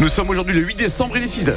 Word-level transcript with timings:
Nous 0.00 0.08
sommes 0.08 0.30
aujourd'hui 0.30 0.54
le 0.54 0.62
8 0.62 0.74
décembre, 0.74 1.16
il 1.16 1.22
est 1.22 1.28
6 1.28 1.48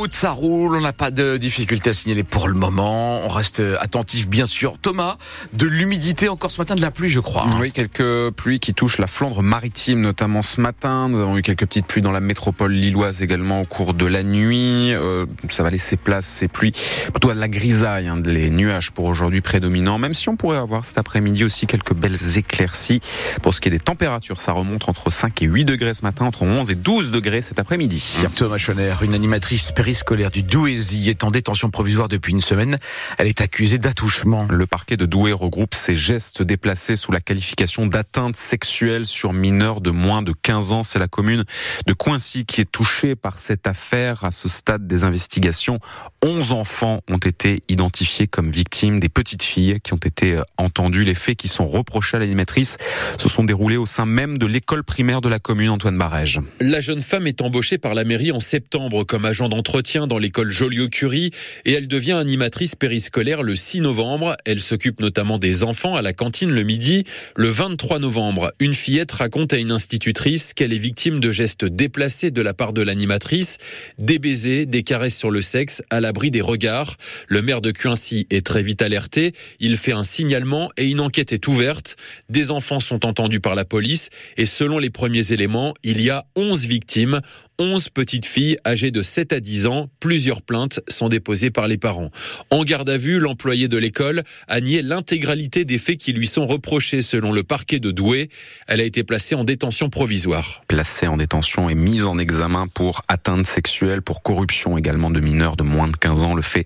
route, 0.00 0.12
ça 0.14 0.30
roule, 0.30 0.76
on 0.76 0.80
n'a 0.80 0.94
pas 0.94 1.10
de 1.10 1.36
difficultés 1.36 1.90
à 1.90 1.92
signaler 1.92 2.24
pour 2.24 2.48
le 2.48 2.54
moment. 2.54 3.20
On 3.22 3.28
reste 3.28 3.60
attentif, 3.80 4.30
bien 4.30 4.46
sûr. 4.46 4.78
Thomas, 4.80 5.18
de 5.52 5.66
l'humidité 5.66 6.30
encore 6.30 6.50
ce 6.50 6.58
matin, 6.58 6.74
de 6.74 6.80
la 6.80 6.90
pluie, 6.90 7.10
je 7.10 7.20
crois. 7.20 7.44
Oui, 7.60 7.70
quelques 7.70 8.30
pluies 8.30 8.60
qui 8.60 8.72
touchent 8.72 8.96
la 8.96 9.06
Flandre 9.06 9.42
maritime, 9.42 10.00
notamment 10.00 10.40
ce 10.40 10.58
matin. 10.58 11.10
Nous 11.10 11.20
avons 11.20 11.36
eu 11.36 11.42
quelques 11.42 11.66
petites 11.66 11.84
pluies 11.84 12.00
dans 12.00 12.12
la 12.12 12.20
métropole 12.20 12.72
lilloise 12.72 13.20
également 13.20 13.60
au 13.60 13.66
cours 13.66 13.92
de 13.92 14.06
la 14.06 14.22
nuit. 14.22 14.94
Euh, 14.94 15.26
ça 15.50 15.62
va 15.62 15.68
laisser 15.68 15.98
place, 15.98 16.24
ces 16.24 16.48
pluies, 16.48 16.72
plutôt 17.12 17.28
à 17.28 17.34
la 17.34 17.48
grisaille, 17.48 18.08
hein, 18.08 18.22
les 18.24 18.48
nuages 18.48 18.92
pour 18.92 19.04
aujourd'hui 19.04 19.42
prédominants, 19.42 19.98
même 19.98 20.14
si 20.14 20.30
on 20.30 20.36
pourrait 20.36 20.56
avoir 20.56 20.86
cet 20.86 20.96
après-midi 20.96 21.44
aussi 21.44 21.66
quelques 21.66 21.94
belles 21.94 22.38
éclaircies. 22.38 23.00
Pour 23.42 23.52
ce 23.52 23.60
qui 23.60 23.68
est 23.68 23.72
des 23.72 23.78
températures, 23.78 24.40
ça 24.40 24.52
remonte 24.52 24.88
entre 24.88 25.10
5 25.12 25.42
et 25.42 25.44
8 25.44 25.66
degrés 25.66 25.92
ce 25.92 26.06
matin, 26.06 26.24
entre 26.24 26.44
11 26.44 26.70
et 26.70 26.74
12 26.74 27.10
degrés 27.10 27.42
cet 27.42 27.58
après-midi. 27.58 28.16
Thomas 28.34 28.56
Schoner, 28.56 28.94
une 29.02 29.12
animatrice 29.12 29.72
périscolaire 29.90 30.30
du 30.30 30.44
Douaisis 30.44 31.08
est 31.08 31.24
en 31.24 31.32
détention 31.32 31.68
provisoire 31.68 32.06
depuis 32.06 32.30
une 32.30 32.40
semaine. 32.40 32.78
Elle 33.18 33.26
est 33.26 33.40
accusée 33.40 33.76
d'attouchement. 33.76 34.46
Le 34.48 34.64
parquet 34.64 34.96
de 34.96 35.04
Douai 35.04 35.32
regroupe 35.32 35.74
ces 35.74 35.96
gestes 35.96 36.42
déplacés 36.42 36.94
sous 36.94 37.10
la 37.10 37.20
qualification 37.20 37.88
d'atteinte 37.88 38.36
sexuelle 38.36 39.04
sur 39.04 39.32
mineurs 39.32 39.80
de 39.80 39.90
moins 39.90 40.22
de 40.22 40.30
15 40.30 40.70
ans. 40.70 40.82
C'est 40.84 41.00
la 41.00 41.08
commune 41.08 41.42
de 41.88 41.92
Coincy 41.92 42.44
qui 42.44 42.60
est 42.60 42.70
touchée 42.70 43.16
par 43.16 43.40
cette 43.40 43.66
affaire. 43.66 44.22
À 44.22 44.30
ce 44.30 44.48
stade 44.48 44.86
des 44.86 45.02
investigations, 45.02 45.80
11 46.22 46.52
enfants 46.52 47.00
ont 47.08 47.18
été 47.18 47.64
identifiés 47.68 48.28
comme 48.28 48.52
victimes, 48.52 49.00
des 49.00 49.08
petites 49.08 49.42
filles 49.42 49.80
qui 49.82 49.92
ont 49.92 49.96
été 49.96 50.36
euh, 50.36 50.42
entendues. 50.56 51.02
Les 51.02 51.16
faits 51.16 51.36
qui 51.36 51.48
sont 51.48 51.66
reprochés 51.66 52.16
à 52.16 52.20
l'animatrice 52.20 52.76
se 53.18 53.28
sont 53.28 53.42
déroulés 53.42 53.76
au 53.76 53.86
sein 53.86 54.06
même 54.06 54.38
de 54.38 54.46
l'école 54.46 54.84
primaire 54.84 55.20
de 55.20 55.28
la 55.28 55.40
commune, 55.40 55.70
Antoine 55.70 55.98
Barège. 55.98 56.38
La 56.60 56.80
jeune 56.80 57.00
femme 57.00 57.26
est 57.26 57.40
embauchée 57.40 57.78
par 57.78 57.94
la 57.94 58.04
mairie 58.04 58.30
en 58.30 58.38
septembre 58.38 59.02
comme 59.02 59.24
agent 59.24 59.48
d'entretien 59.48 59.79
dans 59.80 60.18
l'école 60.18 60.50
Joliot-Curie 60.50 61.30
et 61.64 61.72
elle 61.72 61.88
devient 61.88 62.12
animatrice 62.12 62.74
périscolaire 62.74 63.42
le 63.42 63.56
6 63.56 63.80
novembre. 63.80 64.36
Elle 64.44 64.60
s'occupe 64.60 65.00
notamment 65.00 65.38
des 65.38 65.62
enfants 65.64 65.96
à 65.96 66.02
la 66.02 66.12
cantine 66.12 66.50
le 66.50 66.62
midi. 66.64 67.04
Le 67.34 67.48
23 67.48 67.98
novembre, 67.98 68.52
une 68.60 68.74
fillette 68.74 69.12
raconte 69.12 69.54
à 69.54 69.56
une 69.56 69.70
institutrice 69.70 70.52
qu'elle 70.52 70.74
est 70.74 70.78
victime 70.78 71.18
de 71.18 71.32
gestes 71.32 71.64
déplacés 71.64 72.30
de 72.30 72.42
la 72.42 72.52
part 72.52 72.74
de 72.74 72.82
l'animatrice, 72.82 73.56
des 73.98 74.18
baisers, 74.18 74.66
des 74.66 74.82
caresses 74.82 75.16
sur 75.16 75.30
le 75.30 75.40
sexe 75.40 75.82
à 75.88 76.00
l'abri 76.00 76.30
des 76.30 76.42
regards. 76.42 76.96
Le 77.26 77.40
maire 77.40 77.62
de 77.62 77.70
Cuincy 77.70 78.26
est 78.28 78.44
très 78.44 78.62
vite 78.62 78.82
alerté. 78.82 79.32
Il 79.60 79.78
fait 79.78 79.92
un 79.92 80.04
signalement 80.04 80.70
et 80.76 80.86
une 80.86 81.00
enquête 81.00 81.32
est 81.32 81.48
ouverte. 81.48 81.96
Des 82.28 82.50
enfants 82.50 82.80
sont 82.80 83.06
entendus 83.06 83.40
par 83.40 83.54
la 83.54 83.64
police 83.64 84.10
et 84.36 84.46
selon 84.46 84.78
les 84.78 84.90
premiers 84.90 85.32
éléments, 85.32 85.72
il 85.82 86.02
y 86.02 86.10
a 86.10 86.26
11 86.36 86.66
victimes. 86.66 87.20
11 87.60 87.90
petites 87.90 88.24
filles 88.24 88.56
âgées 88.66 88.90
de 88.90 89.02
7 89.02 89.34
à 89.34 89.40
10 89.40 89.66
ans. 89.66 89.90
Plusieurs 90.00 90.40
plaintes 90.40 90.80
sont 90.88 91.10
déposées 91.10 91.50
par 91.50 91.68
les 91.68 91.76
parents. 91.76 92.08
En 92.48 92.64
garde 92.64 92.88
à 92.88 92.96
vue, 92.96 93.20
l'employé 93.20 93.68
de 93.68 93.76
l'école 93.76 94.22
a 94.48 94.62
nié 94.62 94.80
l'intégralité 94.80 95.66
des 95.66 95.76
faits 95.76 95.98
qui 95.98 96.14
lui 96.14 96.26
sont 96.26 96.46
reprochés 96.46 97.02
selon 97.02 97.32
le 97.32 97.42
parquet 97.42 97.78
de 97.78 97.90
Douai. 97.90 98.30
Elle 98.66 98.80
a 98.80 98.84
été 98.84 99.04
placée 99.04 99.34
en 99.34 99.44
détention 99.44 99.90
provisoire. 99.90 100.62
Placée 100.68 101.06
en 101.06 101.18
détention 101.18 101.68
et 101.68 101.74
mise 101.74 102.06
en 102.06 102.16
examen 102.16 102.66
pour 102.66 103.02
atteinte 103.08 103.44
sexuelle, 103.46 104.00
pour 104.00 104.22
corruption 104.22 104.78
également 104.78 105.10
de 105.10 105.20
mineurs 105.20 105.56
de 105.56 105.62
moins 105.62 105.88
de 105.88 105.96
15 105.96 106.22
ans. 106.22 106.34
Le 106.34 106.40
fait 106.40 106.64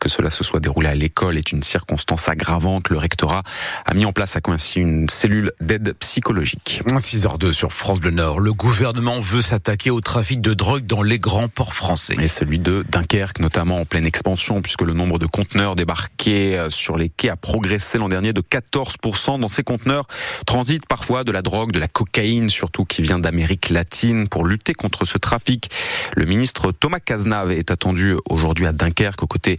que 0.00 0.08
cela 0.08 0.30
se 0.30 0.42
soit 0.42 0.58
déroulé 0.58 0.88
à 0.88 0.96
l'école 0.96 1.38
est 1.38 1.52
une 1.52 1.62
circonstance 1.62 2.28
aggravante. 2.28 2.90
Le 2.90 2.98
rectorat 2.98 3.44
a 3.86 3.94
mis 3.94 4.06
en 4.06 4.12
place 4.12 4.34
à 4.34 4.40
Coincy 4.40 4.80
une 4.80 5.08
cellule 5.08 5.52
d'aide 5.60 5.94
psychologique. 6.00 6.82
6h02 6.88 7.52
sur 7.52 7.72
France 7.72 8.00
Bleu 8.00 8.10
Nord. 8.10 8.40
Le 8.40 8.52
gouvernement 8.52 9.20
veut 9.20 9.40
s'attaquer 9.40 9.90
au 9.90 10.00
trafic 10.00 10.31
de 10.40 10.54
drogue 10.54 10.86
dans 10.86 11.02
les 11.02 11.18
grands 11.18 11.48
ports 11.48 11.74
français. 11.74 12.14
Et 12.20 12.28
celui 12.28 12.58
de 12.58 12.84
Dunkerque, 12.88 13.40
notamment 13.40 13.80
en 13.80 13.84
pleine 13.84 14.06
expansion, 14.06 14.62
puisque 14.62 14.82
le 14.82 14.92
nombre 14.92 15.18
de 15.18 15.26
conteneurs 15.26 15.76
débarqués 15.76 16.58
euh, 16.58 16.70
sur 16.70 16.96
les 16.96 17.08
quais 17.08 17.28
a 17.28 17.36
progressé 17.36 17.98
l'an 17.98 18.08
dernier 18.08 18.32
de 18.32 18.40
14%. 18.40 19.40
Dans 19.40 19.48
ces 19.48 19.62
conteneurs 19.62 20.06
transitent 20.46 20.86
parfois 20.86 21.24
de 21.24 21.32
la 21.32 21.42
drogue, 21.42 21.72
de 21.72 21.78
la 21.78 21.88
cocaïne, 21.88 22.48
surtout 22.48 22.84
qui 22.84 23.02
vient 23.02 23.18
d'Amérique 23.18 23.70
latine. 23.70 24.28
Pour 24.28 24.44
lutter 24.44 24.74
contre 24.74 25.04
ce 25.04 25.18
trafic, 25.18 25.70
le 26.16 26.24
ministre 26.24 26.72
Thomas 26.72 27.00
Cazenave 27.00 27.52
est 27.52 27.70
attendu 27.70 28.14
aujourd'hui 28.28 28.66
à 28.66 28.72
Dunkerque, 28.72 29.22
aux 29.22 29.26
côtés 29.26 29.58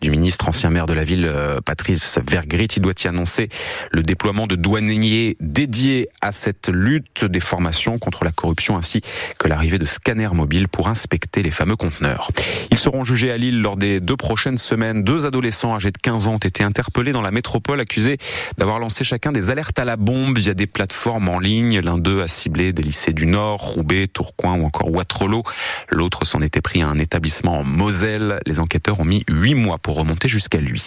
du 0.00 0.10
ministre 0.10 0.48
ancien 0.48 0.70
maire 0.70 0.86
de 0.86 0.92
la 0.92 1.04
ville, 1.04 1.26
euh, 1.26 1.60
Patrice 1.64 2.18
Vergrit. 2.26 2.68
Il 2.76 2.82
doit 2.82 2.92
y 3.04 3.08
annoncer 3.08 3.48
le 3.90 4.02
déploiement 4.02 4.46
de 4.46 4.56
douaniers 4.56 5.36
dédiés 5.40 6.08
à 6.20 6.32
cette 6.32 6.68
lutte, 6.68 7.24
des 7.24 7.40
formations 7.40 7.98
contre 7.98 8.24
la 8.24 8.32
corruption, 8.32 8.76
ainsi 8.76 9.00
que 9.38 9.48
l'arrivée 9.48 9.78
de 9.78 9.84
mobile 10.14 10.68
pour 10.68 10.88
inspecter 10.88 11.42
les 11.42 11.50
fameux 11.50 11.76
conteneurs. 11.76 12.30
Ils 12.70 12.78
seront 12.78 13.04
jugés 13.04 13.30
à 13.30 13.36
Lille 13.36 13.60
lors 13.60 13.76
des 13.76 14.00
deux 14.00 14.16
prochaines 14.16 14.58
semaines. 14.58 15.02
Deux 15.02 15.26
adolescents 15.26 15.74
âgés 15.74 15.90
de 15.90 15.98
15 15.98 16.26
ans 16.26 16.34
ont 16.34 16.38
été 16.38 16.62
interpellés 16.62 17.12
dans 17.12 17.22
la 17.22 17.30
métropole 17.30 17.80
accusés 17.80 18.18
d'avoir 18.58 18.78
lancé 18.78 19.04
chacun 19.04 19.32
des 19.32 19.50
alertes 19.50 19.78
à 19.78 19.84
la 19.84 19.96
bombe 19.96 20.38
via 20.38 20.54
des 20.54 20.66
plateformes 20.66 21.28
en 21.28 21.38
ligne. 21.38 21.80
L'un 21.80 21.98
d'eux 21.98 22.20
a 22.20 22.28
ciblé 22.28 22.72
des 22.72 22.82
lycées 22.82 23.12
du 23.12 23.26
Nord, 23.26 23.60
Roubaix, 23.60 24.06
Tourcoing 24.06 24.58
ou 24.58 24.64
encore 24.64 24.90
Waterloo. 24.92 25.42
L'autre 25.88 26.26
s'en 26.26 26.42
était 26.42 26.60
pris 26.60 26.82
à 26.82 26.88
un 26.88 26.98
établissement 26.98 27.60
en 27.60 27.64
Moselle. 27.64 28.40
Les 28.46 28.58
enquêteurs 28.58 29.00
ont 29.00 29.04
mis 29.04 29.24
huit 29.28 29.54
mois 29.54 29.78
pour 29.78 29.96
remonter 29.96 30.28
jusqu'à 30.28 30.58
lui. 30.58 30.82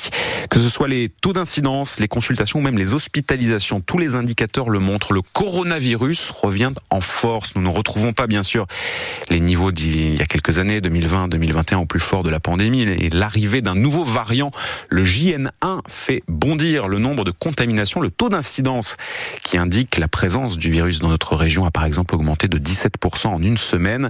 Que 0.50 0.60
ce 0.60 0.70
soit 0.70 0.88
les 0.88 1.10
taux 1.10 1.34
d'incidence, 1.34 2.00
les 2.00 2.08
consultations 2.08 2.60
ou 2.60 2.62
même 2.62 2.78
les 2.78 2.94
hospitalisations, 2.94 3.82
tous 3.82 3.98
les 3.98 4.16
indicateurs 4.16 4.70
le 4.70 4.80
montrent. 4.80 5.14
Le 5.14 5.22
coronavirus 5.22 6.32
revient 6.32 6.72
en 6.90 7.02
force. 7.02 7.56
Nous 7.56 7.62
ne 7.62 7.70
retrouvons 7.70 8.14
pas 8.14 8.28
bien 8.28 8.44
sûr 8.44 8.68
les 9.30 9.40
niveaux 9.40 9.72
d'il 9.72 10.16
y 10.16 10.22
a 10.22 10.26
quelques 10.26 10.60
années, 10.60 10.82
2020, 10.82 11.28
2021 11.30 11.80
au 11.80 11.86
plus 11.86 12.00
fort 12.00 12.24
de 12.24 12.30
la 12.30 12.40
pandémie 12.40 12.82
et 12.82 13.10
l'arrivée 13.10 13.62
d'un 13.62 13.76
nouveau 13.76 14.04
variant, 14.04 14.52
le 14.90 15.04
JN1 15.04 15.82
fait 15.88 16.24
bondir 16.28 16.88
le 16.88 17.00
nombre 17.00 17.24
de 17.24 17.32
contaminations, 17.32 18.02
le 18.02 18.10
taux 18.10 18.30
d'incidence 18.30 18.98
qui 19.44 19.58
indique 19.58 19.98
la 19.98 20.08
présence 20.08 20.58
du 20.58 20.72
virus 20.72 21.00
dans 21.00 21.10
notre 21.10 21.36
région 21.36 21.66
a 21.66 21.72
par 21.72 21.86
exemple 21.86 22.16
augmenté 22.16 22.48
de 22.48 22.58
17% 22.58 23.28
en 23.28 23.42
une 23.42 23.58
semaine. 23.58 24.10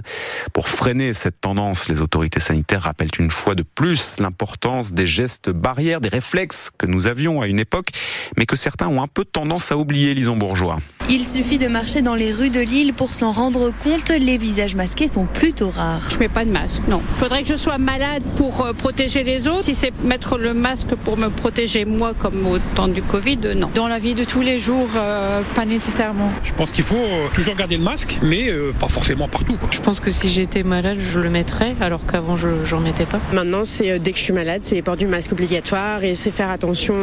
Pour 0.52 0.68
freiner 0.68 1.12
cette 1.12 1.40
tendance, 1.40 1.88
les 1.88 2.00
autorités 2.00 2.40
sanitaires 2.40 2.82
rappellent 2.82 3.10
une 3.18 3.30
fois 3.30 3.54
de 3.54 3.62
plus 3.62 4.16
l'importance 4.18 4.92
des 4.92 5.06
gestes 5.06 5.50
barrières, 5.50 6.00
des 6.00 6.08
réflexes 6.08 6.70
que 6.78 6.86
nous 6.86 7.06
avions 7.06 7.40
à 7.40 7.46
une 7.46 7.58
époque, 7.58 7.90
mais 8.36 8.46
que 8.46 8.56
certains 8.56 8.88
ont 8.88 9.02
un 9.02 9.08
peu 9.08 9.24
tendance 9.24 9.72
à 9.72 9.76
oublier, 9.76 10.14
lisons 10.14 10.36
bourgeois. 10.36 10.78
Il 11.08 11.24
suffit 11.24 11.58
de 11.58 11.68
marcher 11.68 12.02
dans 12.02 12.14
les 12.14 12.32
rues 12.32 12.50
de 12.50 12.60
Lille 12.60 12.92
pour 12.92 13.14
s'en 13.14 13.32
rendre 13.32 13.72
compte, 13.82 14.10
les 14.10 14.38
visages 14.38 14.74
masqués 14.74 14.85
sont 15.06 15.26
plutôt 15.26 15.70
rares. 15.70 16.08
Je 16.10 16.18
mets 16.18 16.28
pas 16.28 16.44
de 16.44 16.50
masque, 16.50 16.82
non. 16.88 17.02
Il 17.14 17.18
faudrait 17.18 17.42
que 17.42 17.48
je 17.48 17.56
sois 17.56 17.78
malade 17.78 18.22
pour 18.36 18.64
euh, 18.64 18.72
protéger 18.72 19.24
les 19.24 19.46
autres. 19.48 19.64
Si 19.64 19.74
c'est 19.74 19.92
mettre 20.02 20.38
le 20.38 20.54
masque 20.54 20.94
pour 21.04 21.16
me 21.16 21.28
protéger 21.28 21.84
moi 21.84 22.12
comme 22.18 22.46
au 22.46 22.58
temps 22.74 22.88
du 22.88 23.02
Covid, 23.02 23.38
euh, 23.44 23.54
non. 23.54 23.70
Dans 23.74 23.88
la 23.88 23.98
vie 23.98 24.14
de 24.14 24.24
tous 24.24 24.42
les 24.42 24.58
jours, 24.58 24.88
euh, 24.96 25.42
pas 25.54 25.64
nécessairement. 25.64 26.30
Je 26.42 26.52
pense 26.52 26.70
qu'il 26.70 26.84
faut 26.84 26.96
toujours 27.34 27.54
garder 27.54 27.76
le 27.76 27.84
masque, 27.84 28.18
mais 28.22 28.50
pas 28.80 28.88
forcément 28.88 29.28
partout. 29.28 29.56
Quoi. 29.56 29.68
Je 29.70 29.80
pense 29.80 30.00
que 30.00 30.10
si 30.10 30.28
j'étais 30.28 30.62
malade, 30.62 30.98
je 30.98 31.18
le 31.20 31.30
mettrais, 31.30 31.74
alors 31.80 32.06
qu'avant, 32.06 32.36
je 32.36 32.48
n'en 32.74 32.80
mettais 32.80 33.06
pas. 33.06 33.20
Maintenant, 33.32 33.64
c'est 33.64 33.98
dès 33.98 34.12
que 34.12 34.18
je 34.18 34.24
suis 34.24 34.32
malade, 34.32 34.62
c'est 34.62 34.82
port 34.82 34.96
du 34.96 35.06
masque 35.06 35.32
obligatoire 35.32 36.04
et 36.04 36.14
c'est 36.14 36.30
faire 36.30 36.50
attention 36.50 36.94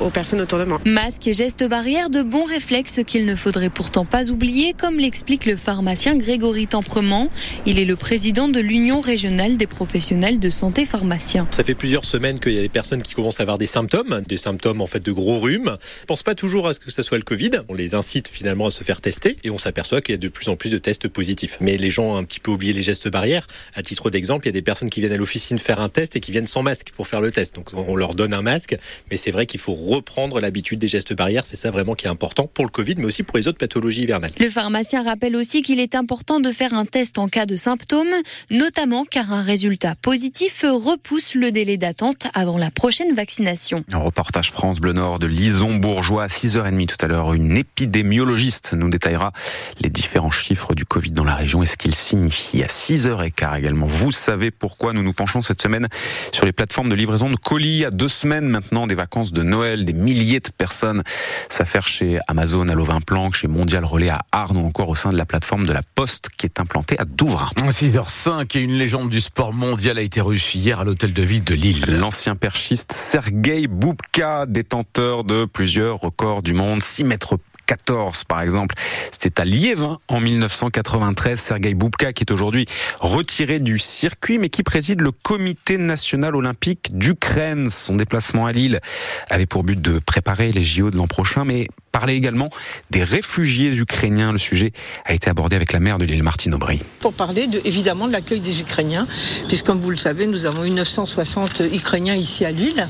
aux 0.00 0.10
personnes 0.10 0.40
autour 0.40 0.58
de 0.58 0.64
moi. 0.64 0.80
Masque 0.84 1.26
et 1.26 1.32
gestes 1.32 1.64
barrières, 1.64 2.10
de 2.10 2.22
bons 2.22 2.44
réflexes 2.44 3.00
qu'il 3.06 3.24
ne 3.24 3.36
faudrait 3.36 3.70
pourtant 3.70 4.04
pas 4.04 4.30
oublier, 4.30 4.74
comme 4.78 4.96
l'explique 4.96 5.46
le 5.46 5.56
pharmacien 5.56 6.16
Grégory 6.16 6.66
Temprement. 6.66 7.27
Il 7.66 7.78
est 7.78 7.84
le 7.84 7.96
président 7.96 8.48
de 8.48 8.60
l'Union 8.60 9.00
régionale 9.00 9.56
des 9.56 9.66
professionnels 9.66 10.38
de 10.38 10.50
santé 10.50 10.84
pharmaciens. 10.84 11.48
Ça 11.50 11.64
fait 11.64 11.74
plusieurs 11.74 12.04
semaines 12.04 12.40
qu'il 12.40 12.52
y 12.52 12.58
a 12.58 12.62
des 12.62 12.68
personnes 12.68 13.02
qui 13.02 13.14
commencent 13.14 13.40
à 13.40 13.42
avoir 13.42 13.56
des 13.56 13.66
symptômes, 13.66 14.20
des 14.26 14.36
symptômes 14.36 14.80
en 14.80 14.86
fait 14.86 15.00
de 15.00 15.12
gros 15.12 15.38
rhumes. 15.38 15.76
Je 16.00 16.06
pense 16.06 16.22
pas 16.24 16.34
toujours 16.34 16.66
à 16.66 16.74
ce 16.74 16.80
que 16.80 16.90
ça 16.90 17.02
soit 17.02 17.18
le 17.18 17.24
Covid. 17.24 17.50
On 17.68 17.74
les 17.74 17.94
incite 17.94 18.28
finalement 18.28 18.66
à 18.66 18.70
se 18.70 18.82
faire 18.82 19.00
tester 19.00 19.36
et 19.44 19.50
on 19.50 19.58
s'aperçoit 19.58 20.00
qu'il 20.00 20.12
y 20.12 20.16
a 20.16 20.18
de 20.18 20.28
plus 20.28 20.48
en 20.48 20.56
plus 20.56 20.70
de 20.70 20.78
tests 20.78 21.08
positifs. 21.08 21.58
Mais 21.60 21.76
les 21.76 21.90
gens 21.90 22.14
ont 22.14 22.16
un 22.16 22.24
petit 22.24 22.40
peu 22.40 22.50
oublié 22.50 22.72
les 22.72 22.82
gestes 22.82 23.08
barrières. 23.08 23.46
À 23.74 23.82
titre 23.82 24.10
d'exemple, 24.10 24.46
il 24.46 24.48
y 24.48 24.50
a 24.50 24.52
des 24.52 24.62
personnes 24.62 24.90
qui 24.90 25.00
viennent 25.00 25.12
à 25.12 25.16
l'officine 25.16 25.58
faire 25.58 25.80
un 25.80 25.88
test 25.88 26.16
et 26.16 26.20
qui 26.20 26.32
viennent 26.32 26.46
sans 26.48 26.62
masque 26.62 26.90
pour 26.96 27.06
faire 27.06 27.20
le 27.20 27.30
test. 27.30 27.54
Donc 27.54 27.70
on 27.74 27.94
leur 27.94 28.14
donne 28.14 28.34
un 28.34 28.42
masque, 28.42 28.76
mais 29.10 29.16
c'est 29.16 29.30
vrai 29.30 29.46
qu'il 29.46 29.60
faut 29.60 29.74
reprendre 29.74 30.40
l'habitude 30.40 30.80
des 30.80 30.88
gestes 30.88 31.12
barrières. 31.12 31.46
C'est 31.46 31.56
ça 31.56 31.70
vraiment 31.70 31.94
qui 31.94 32.06
est 32.06 32.10
important 32.10 32.46
pour 32.46 32.64
le 32.64 32.70
Covid, 32.70 32.96
mais 32.98 33.04
aussi 33.04 33.22
pour 33.22 33.28
pour 33.28 33.38
les 33.38 33.46
autres 33.46 33.58
pathologies 33.58 34.02
hivernales. 34.02 34.32
Le 34.40 34.48
pharmacien 34.48 35.02
rappelle 35.02 35.36
aussi 35.36 35.62
qu'il 35.62 35.78
est 35.78 35.94
important 35.94 36.40
de 36.40 36.50
faire 36.50 36.74
un 36.74 36.86
test 36.86 37.17
en 37.18 37.28
cas 37.28 37.46
de 37.46 37.56
symptômes, 37.56 38.14
notamment 38.50 39.04
car 39.04 39.32
un 39.32 39.42
résultat 39.42 39.94
positif 39.94 40.64
repousse 40.64 41.34
le 41.34 41.50
délai 41.50 41.76
d'attente 41.76 42.28
avant 42.34 42.58
la 42.58 42.70
prochaine 42.70 43.14
vaccination. 43.14 43.84
Un 43.92 43.98
reportage 43.98 44.52
France 44.52 44.80
Bleu 44.80 44.92
Nord 44.92 45.18
de 45.18 45.26
Lison 45.26 45.74
Bourgeois 45.74 46.24
à 46.24 46.26
6h30 46.28 46.86
tout 46.86 47.04
à 47.04 47.08
l'heure. 47.08 47.34
Une 47.34 47.56
épidémiologiste 47.56 48.72
nous 48.72 48.88
détaillera 48.88 49.32
les 49.80 49.90
différents 49.90 50.30
chiffres 50.30 50.74
du 50.74 50.84
Covid 50.84 51.10
dans 51.10 51.24
la 51.24 51.34
région 51.34 51.62
et 51.62 51.66
ce 51.66 51.76
qu'il 51.76 51.94
signifie 51.94 52.62
à 52.62 52.66
6h15 52.66 53.58
également. 53.58 53.86
Vous 53.86 54.10
savez 54.10 54.50
pourquoi 54.50 54.92
nous 54.92 55.02
nous 55.02 55.12
penchons 55.12 55.42
cette 55.42 55.60
semaine 55.60 55.88
sur 56.32 56.46
les 56.46 56.52
plateformes 56.52 56.88
de 56.88 56.94
livraison 56.94 57.30
de 57.30 57.36
colis. 57.36 57.84
À 57.84 57.90
deux 57.90 58.08
semaines 58.08 58.46
maintenant 58.46 58.86
des 58.86 58.94
vacances 58.94 59.32
de 59.32 59.42
Noël, 59.42 59.84
des 59.84 59.92
milliers 59.92 60.40
de 60.40 60.50
personnes 60.56 61.02
s'affairent 61.48 61.88
chez 61.88 62.18
Amazon 62.28 62.68
à 62.68 62.74
Lovin-Planck, 62.74 63.34
chez 63.34 63.48
Mondial 63.48 63.84
Relais 63.84 64.10
à 64.10 64.20
Arnes 64.32 64.56
ou 64.56 64.66
encore 64.66 64.88
au 64.88 64.94
sein 64.94 65.10
de 65.10 65.16
la 65.16 65.26
plateforme 65.26 65.66
de 65.66 65.72
la 65.72 65.82
Poste 65.94 66.28
qui 66.36 66.46
est 66.46 66.60
implantée 66.60 66.98
à 66.98 67.04
Douvres. 67.08 67.52
6h05 67.56 68.56
et 68.56 68.60
une 68.60 68.72
légende 68.72 69.08
du 69.08 69.20
sport 69.20 69.52
mondial 69.52 69.98
a 69.98 70.02
été 70.02 70.20
reçue 70.20 70.58
hier 70.58 70.80
à 70.80 70.84
l'hôtel 70.84 71.12
de 71.12 71.22
ville 71.22 71.44
de 71.44 71.54
Lille. 71.54 71.84
L'ancien 71.98 72.36
perchiste 72.36 72.92
Sergei 72.92 73.66
Boubka, 73.66 74.46
détenteur 74.46 75.24
de 75.24 75.44
plusieurs 75.44 76.00
records 76.00 76.42
du 76.42 76.54
monde, 76.54 76.82
6 76.82 77.04
mètres 77.04 77.38
14 77.66 78.24
par 78.24 78.40
exemple. 78.40 78.74
C'était 79.12 79.40
à 79.40 79.44
Liévin 79.44 79.98
en 80.08 80.20
1993. 80.20 81.38
Sergei 81.38 81.74
Boubka 81.74 82.12
qui 82.12 82.24
est 82.24 82.32
aujourd'hui 82.32 82.66
retiré 83.00 83.60
du 83.60 83.78
circuit 83.78 84.38
mais 84.38 84.48
qui 84.48 84.62
préside 84.62 85.00
le 85.00 85.12
comité 85.12 85.76
national 85.78 86.34
olympique 86.34 86.96
d'Ukraine. 86.96 87.68
Son 87.70 87.96
déplacement 87.96 88.46
à 88.46 88.52
Lille 88.52 88.80
avait 89.28 89.46
pour 89.46 89.64
but 89.64 89.80
de 89.80 89.98
préparer 89.98 90.50
les 90.50 90.64
JO 90.64 90.90
de 90.90 90.96
l'an 90.96 91.06
prochain 91.06 91.44
mais 91.44 91.68
parler 91.92 92.14
également 92.14 92.50
des 92.90 93.04
réfugiés 93.04 93.74
ukrainiens. 93.76 94.32
Le 94.32 94.38
sujet 94.38 94.72
a 95.04 95.14
été 95.14 95.30
abordé 95.30 95.56
avec 95.56 95.72
la 95.72 95.80
maire 95.80 95.98
de 95.98 96.04
l'île 96.04 96.22
Martine 96.22 96.54
Aubry. 96.54 96.80
Pour 97.00 97.12
parler 97.12 97.46
de, 97.46 97.60
évidemment 97.64 98.06
de 98.06 98.12
l'accueil 98.12 98.40
des 98.40 98.60
Ukrainiens, 98.60 99.06
puisque 99.46 99.66
comme 99.66 99.80
vous 99.80 99.90
le 99.90 99.96
savez, 99.96 100.26
nous 100.26 100.46
avons 100.46 100.64
eu 100.64 100.70
960 100.70 101.62
Ukrainiens 101.72 102.14
ici 102.14 102.44
à 102.44 102.50
Lille, 102.52 102.88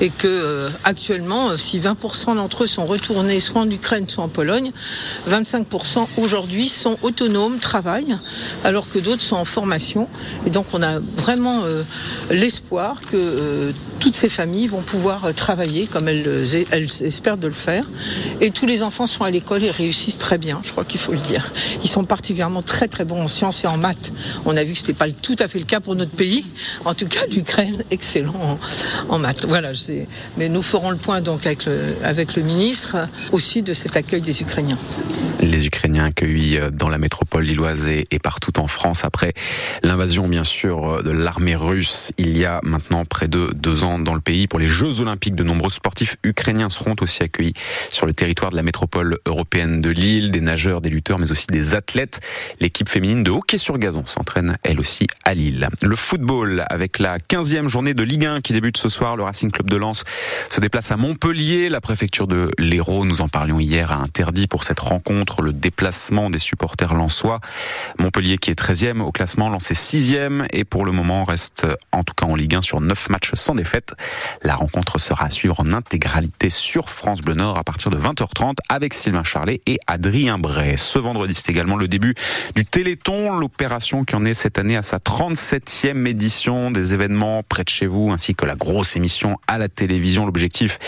et 0.00 0.10
que 0.10 0.26
euh, 0.26 0.70
actuellement, 0.84 1.56
si 1.56 1.80
20% 1.80 2.36
d'entre 2.36 2.64
eux 2.64 2.66
sont 2.66 2.86
retournés 2.86 3.40
soit 3.40 3.62
en 3.62 3.70
Ukraine, 3.70 4.08
soit 4.08 4.24
en 4.24 4.28
Pologne, 4.28 4.70
25% 5.28 6.08
aujourd'hui 6.18 6.68
sont 6.68 6.98
autonomes, 7.02 7.58
travaillent, 7.58 8.16
alors 8.64 8.88
que 8.88 8.98
d'autres 8.98 9.22
sont 9.22 9.36
en 9.36 9.44
formation. 9.44 10.08
Et 10.46 10.50
donc 10.50 10.66
on 10.72 10.82
a 10.82 10.98
vraiment 10.98 11.62
euh, 11.64 11.82
l'espoir 12.30 13.00
que 13.10 13.16
euh, 13.16 13.72
toutes 13.98 14.14
ces 14.14 14.28
familles 14.28 14.68
vont 14.68 14.82
pouvoir 14.82 15.24
euh, 15.26 15.32
travailler 15.32 15.86
comme 15.86 16.08
elles 16.08 16.56
espèrent 17.02 17.38
de 17.38 17.46
le 17.46 17.52
faire. 17.52 17.84
Et 18.40 18.50
tous 18.50 18.66
les 18.66 18.82
enfants 18.82 19.06
sont 19.06 19.24
à 19.24 19.30
l'école 19.30 19.64
et 19.64 19.70
réussissent 19.70 20.18
très 20.18 20.38
bien, 20.38 20.60
je 20.64 20.72
crois 20.72 20.84
qu'il 20.84 21.00
faut 21.00 21.12
le 21.12 21.18
dire. 21.18 21.52
Ils 21.82 21.88
sont 21.88 22.04
particulièrement 22.04 22.62
très 22.62 22.88
très 22.88 23.04
bons 23.04 23.22
en 23.22 23.28
sciences 23.28 23.64
et 23.64 23.66
en 23.66 23.76
maths. 23.76 24.12
On 24.44 24.56
a 24.56 24.64
vu 24.64 24.72
que 24.72 24.78
ce 24.78 24.84
n'était 24.84 24.94
pas 24.94 25.10
tout 25.10 25.36
à 25.38 25.48
fait 25.48 25.58
le 25.58 25.64
cas 25.64 25.80
pour 25.80 25.94
notre 25.94 26.12
pays. 26.12 26.44
En 26.84 26.94
tout 26.94 27.06
cas, 27.06 27.20
l'Ukraine, 27.30 27.82
excellent 27.90 28.58
en, 29.08 29.18
maths. 29.18 29.44
Voilà, 29.46 29.72
mais 30.36 30.48
nous 30.48 30.62
ferons 30.62 30.90
le 30.90 30.96
point 30.96 31.20
donc 31.20 31.46
avec 31.46 31.66
le 32.36 32.42
ministre 32.42 32.96
aussi 33.32 33.62
de 33.62 33.74
cet 33.74 33.96
accueil 33.96 34.20
des 34.20 34.42
Ukrainiens. 34.42 34.78
Les 35.40 35.66
Ukrainiens 35.66 36.04
accueillis 36.04 36.58
euh, 36.58 36.68
dans 36.70 36.90
la 36.90 36.98
métropole 36.98 37.44
lilloise 37.44 37.86
et, 37.86 38.06
partout 38.22 38.60
en 38.60 38.66
France 38.66 39.04
après 39.04 39.32
l'invasion 39.82 40.28
bien 40.28 40.44
sûr 40.44 41.02
de 41.02 41.10
l'armée 41.10 41.56
russe 41.56 42.12
il 42.18 42.36
y 42.36 42.44
a 42.44 42.60
maintenant 42.62 43.06
près 43.06 43.28
de 43.28 43.48
deux 43.54 43.82
ans 43.82 43.98
dans 43.98 44.12
le 44.12 44.20
pays 44.20 44.46
pour 44.46 44.58
les 44.58 44.68
Jeux 44.68 45.00
Olympiques. 45.00 45.34
De 45.34 45.42
nombreux 45.44 45.70
sportifs 45.70 46.16
ukrainiens 46.22 46.68
seront 46.68 46.94
aussi 47.00 47.22
accueillis 47.22 47.54
sur 47.88 48.04
le 48.04 48.12
territoire 48.12 48.50
de 48.50 48.56
la 48.56 48.62
métropole 48.62 49.18
européenne 49.24 49.80
de 49.80 49.88
Lille, 49.88 50.30
des 50.30 50.42
nageurs, 50.42 50.82
des 50.82 50.90
lutteurs, 50.90 51.18
mais 51.18 51.30
aussi 51.30 51.46
des 51.46 51.74
athlètes. 51.74 52.20
L'équipe 52.60 52.88
féminine 52.88 53.22
de 53.22 53.30
hockey 53.30 53.56
sur 53.56 53.78
gazon 53.78 54.04
s'entraîne 54.06 54.58
elle 54.62 54.78
aussi 54.78 55.06
à 55.24 55.32
Lille. 55.32 55.68
Le 55.82 55.96
football 55.96 56.64
avec 56.68 56.98
la 56.98 57.18
15e 57.18 57.68
journée 57.68 57.94
de 57.94 58.02
Ligue 58.02 58.26
1 58.26 58.40
qui 58.42 58.52
débute 58.52 58.76
ce 58.76 58.90
soir. 58.90 59.16
Le 59.16 59.22
Racing 59.22 59.50
Club 59.50 59.70
de 59.70 59.76
Lens 59.76 60.04
se 60.50 60.60
déplace 60.60 60.90
à 60.90 60.98
Montpellier. 60.98 61.70
La 61.70 61.80
préfecture 61.80 62.26
de 62.26 62.50
l'Hérault, 62.58 63.06
nous 63.06 63.22
en 63.22 63.28
parlions 63.28 63.60
hier, 63.60 63.92
a 63.92 63.96
interdit 63.96 64.46
pour 64.46 64.64
cette 64.64 64.80
rencontre 64.80 65.29
le 65.40 65.52
déplacement 65.52 66.30
des 66.30 66.38
supporters 66.38 66.94
lensois. 66.94 67.40
Montpellier 67.98 68.38
qui 68.38 68.50
est 68.50 68.60
13e 68.60 69.00
au 69.00 69.12
classement, 69.12 69.54
est 69.54 69.72
6e 69.72 70.46
et 70.52 70.64
pour 70.64 70.84
le 70.84 70.92
moment 70.92 71.24
reste 71.24 71.66
en 71.92 72.04
tout 72.04 72.14
cas 72.14 72.26
en 72.26 72.34
Ligue 72.34 72.56
1 72.56 72.62
sur 72.62 72.80
9 72.80 73.10
matchs 73.10 73.32
sans 73.34 73.54
défaite. 73.54 73.94
La 74.42 74.54
rencontre 74.54 74.98
sera 74.98 75.26
à 75.26 75.30
suivre 75.30 75.60
en 75.60 75.72
intégralité 75.72 76.50
sur 76.50 76.90
France 76.90 77.20
Bleu 77.20 77.34
Nord 77.34 77.58
à 77.58 77.64
partir 77.64 77.90
de 77.90 77.98
20h30 77.98 78.56
avec 78.68 78.94
Sylvain 78.94 79.24
Charlet 79.24 79.60
et 79.66 79.78
Adrien 79.86 80.38
Bray. 80.38 80.76
Ce 80.78 80.98
vendredi, 80.98 81.34
c'est 81.34 81.48
également 81.48 81.76
le 81.76 81.88
début 81.88 82.14
du 82.54 82.64
Téléthon, 82.64 83.36
l'opération 83.36 84.04
qui 84.04 84.16
en 84.16 84.24
est 84.24 84.34
cette 84.34 84.58
année 84.58 84.76
à 84.76 84.82
sa 84.82 84.98
37e 84.98 86.06
édition 86.06 86.70
des 86.70 86.94
événements 86.94 87.42
près 87.42 87.64
de 87.64 87.68
chez 87.68 87.86
vous, 87.86 88.10
ainsi 88.10 88.34
que 88.34 88.46
la 88.46 88.54
grosse 88.54 88.96
émission 88.96 89.38
à 89.46 89.58
la 89.58 89.68
télévision. 89.68 90.26
L'objectif 90.26 90.78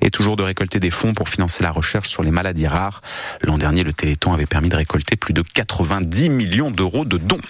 est 0.00 0.10
toujours 0.10 0.36
de 0.36 0.42
récolter 0.42 0.80
des 0.80 0.90
fonds 0.90 1.14
pour 1.14 1.28
financer 1.28 1.62
la 1.62 1.70
recherche 1.70 2.08
sur 2.08 2.22
les 2.22 2.30
maladies 2.30 2.66
rares. 2.66 3.00
L'an 3.42 3.58
le 3.82 3.92
Téléthon 3.92 4.32
avait 4.32 4.46
permis 4.46 4.68
de 4.68 4.76
récolter 4.76 5.16
plus 5.16 5.34
de 5.34 5.42
90 5.42 6.28
millions 6.28 6.70
d'euros 6.70 7.04
de 7.04 7.18
dons. 7.18 7.40